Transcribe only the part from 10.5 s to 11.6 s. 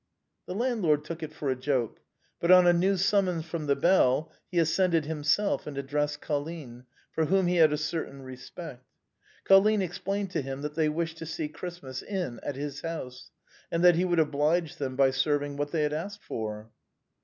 that they wished to see